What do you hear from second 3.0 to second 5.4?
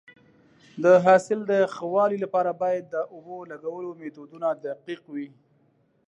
اوبو لګولو میتودونه دقیق وي.